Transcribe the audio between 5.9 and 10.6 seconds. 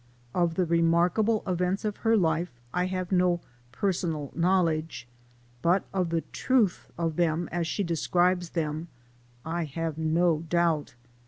of the truth of them as she describes them I have no